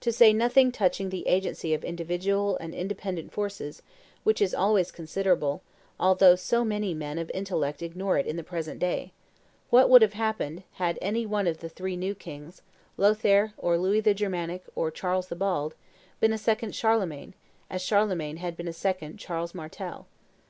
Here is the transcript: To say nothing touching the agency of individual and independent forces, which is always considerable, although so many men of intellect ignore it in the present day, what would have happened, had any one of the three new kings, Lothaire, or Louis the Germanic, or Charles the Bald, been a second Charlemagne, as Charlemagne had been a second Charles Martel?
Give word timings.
To 0.00 0.12
say 0.12 0.34
nothing 0.34 0.70
touching 0.70 1.08
the 1.08 1.26
agency 1.26 1.72
of 1.72 1.82
individual 1.82 2.58
and 2.58 2.74
independent 2.74 3.32
forces, 3.32 3.80
which 4.22 4.42
is 4.42 4.54
always 4.54 4.92
considerable, 4.92 5.62
although 5.98 6.36
so 6.36 6.62
many 6.62 6.92
men 6.92 7.18
of 7.18 7.30
intellect 7.32 7.80
ignore 7.82 8.18
it 8.18 8.26
in 8.26 8.36
the 8.36 8.44
present 8.44 8.78
day, 8.80 9.14
what 9.70 9.88
would 9.88 10.02
have 10.02 10.12
happened, 10.12 10.64
had 10.72 10.98
any 11.00 11.24
one 11.24 11.46
of 11.46 11.60
the 11.60 11.70
three 11.70 11.96
new 11.96 12.14
kings, 12.14 12.60
Lothaire, 12.98 13.54
or 13.56 13.78
Louis 13.78 14.00
the 14.00 14.12
Germanic, 14.12 14.62
or 14.74 14.90
Charles 14.90 15.28
the 15.28 15.36
Bald, 15.36 15.74
been 16.20 16.34
a 16.34 16.36
second 16.36 16.74
Charlemagne, 16.74 17.32
as 17.70 17.80
Charlemagne 17.80 18.36
had 18.36 18.58
been 18.58 18.68
a 18.68 18.74
second 18.74 19.16
Charles 19.18 19.54
Martel? 19.54 20.06